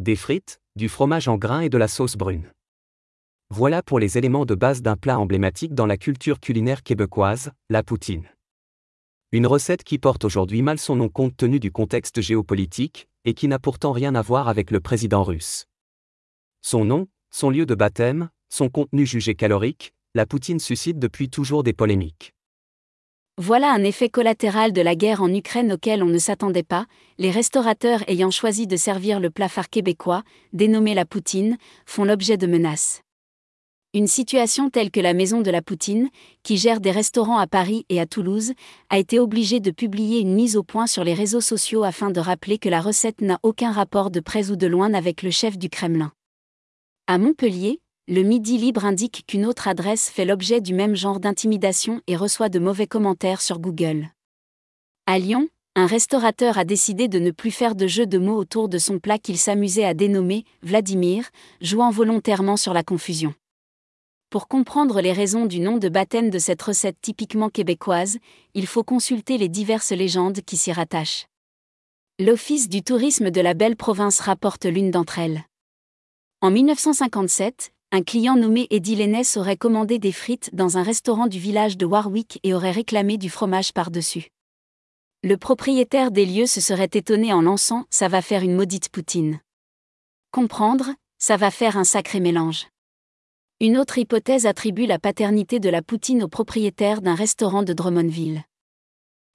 [0.00, 2.50] des frites, du fromage en grains et de la sauce brune.
[3.50, 7.84] Voilà pour les éléments de base d'un plat emblématique dans la culture culinaire québécoise, la
[7.84, 8.28] poutine.
[9.30, 13.46] Une recette qui porte aujourd'hui mal son nom compte tenu du contexte géopolitique, et qui
[13.46, 15.66] n'a pourtant rien à voir avec le président russe.
[16.60, 21.62] Son nom, son lieu de baptême, son contenu jugé calorique, la poutine suscite depuis toujours
[21.62, 22.34] des polémiques.
[23.36, 26.86] Voilà un effet collatéral de la guerre en Ukraine auquel on ne s'attendait pas,
[27.18, 30.22] les restaurateurs ayant choisi de servir le plat phare québécois,
[30.52, 33.02] dénommé la poutine, font l'objet de menaces.
[33.92, 36.10] Une situation telle que la Maison de la Poutine,
[36.44, 38.52] qui gère des restaurants à Paris et à Toulouse,
[38.88, 42.20] a été obligée de publier une mise au point sur les réseaux sociaux afin de
[42.20, 45.58] rappeler que la recette n'a aucun rapport de près ou de loin avec le chef
[45.58, 46.12] du Kremlin.
[47.08, 52.02] À Montpellier, le Midi Libre indique qu'une autre adresse fait l'objet du même genre d'intimidation
[52.06, 54.10] et reçoit de mauvais commentaires sur Google.
[55.06, 58.68] À Lyon, un restaurateur a décidé de ne plus faire de jeu de mots autour
[58.68, 61.30] de son plat qu'il s'amusait à dénommer Vladimir,
[61.62, 63.34] jouant volontairement sur la confusion.
[64.28, 68.18] Pour comprendre les raisons du nom de baptême de cette recette typiquement québécoise,
[68.52, 71.26] il faut consulter les diverses légendes qui s'y rattachent.
[72.18, 75.44] L'Office du tourisme de la belle province rapporte l'une d'entre elles.
[76.42, 81.38] En 1957, un client nommé Eddie Lennes aurait commandé des frites dans un restaurant du
[81.38, 84.30] village de Warwick et aurait réclamé du fromage par-dessus.
[85.22, 89.40] Le propriétaire des lieux se serait étonné en lançant Ça va faire une maudite poutine.
[90.32, 92.66] Comprendre, ça va faire un sacré mélange.
[93.60, 98.42] Une autre hypothèse attribue la paternité de la poutine au propriétaire d'un restaurant de Drummondville.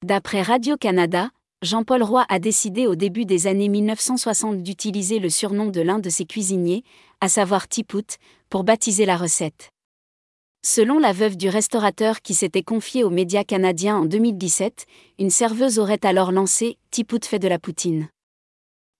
[0.05, 5.81] D'après Radio-Canada, Jean-Paul Roy a décidé au début des années 1960 d'utiliser le surnom de
[5.81, 6.85] l'un de ses cuisiniers,
[7.19, 8.17] à savoir Tipout,
[8.49, 9.69] pour baptiser la recette.
[10.65, 14.85] Selon la veuve du restaurateur qui s'était confié aux médias canadiens en 2017,
[15.19, 18.07] une serveuse aurait alors lancé Tipout fait de la poutine.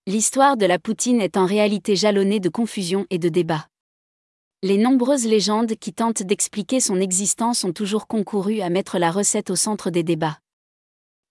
[0.06, 3.68] L'histoire de la poutine est en réalité jalonnée de confusion et de débats.
[4.62, 9.48] Les nombreuses légendes qui tentent d'expliquer son existence ont toujours concouru à mettre la recette
[9.48, 10.40] au centre des débats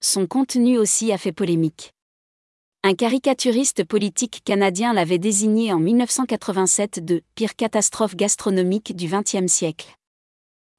[0.02, 1.94] son contenu aussi a fait polémique.
[2.84, 9.96] Un caricaturiste politique canadien l'avait désigné en 1987 de pire catastrophe gastronomique du XXe siècle.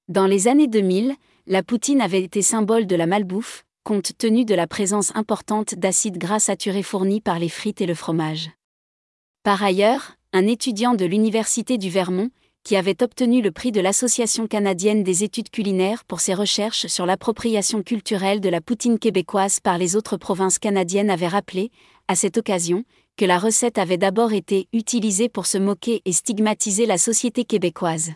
[0.09, 1.15] Dans les années 2000,
[1.47, 6.17] la poutine avait été symbole de la malbouffe, compte tenu de la présence importante d'acides
[6.19, 8.51] gras saturés fournis par les frites et le fromage.
[9.43, 12.31] Par ailleurs, un étudiant de l'Université du Vermont,
[12.65, 17.07] qui avait obtenu le prix de l'Association canadienne des études culinaires pour ses recherches sur
[17.07, 21.71] l'appropriation culturelle de la poutine québécoise par les autres provinces canadiennes, avait rappelé,
[22.09, 22.85] à cette occasion,
[23.17, 28.13] que la recette avait d'abord été utilisée pour se moquer et stigmatiser la société québécoise.